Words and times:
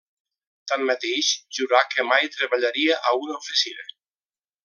Tanmateix, 0.69 1.27
jurà 1.57 1.81
que 1.91 2.07
mai 2.13 2.25
treballaria 2.37 2.99
a 3.11 3.15
una 3.27 3.39
oficina. 3.43 3.87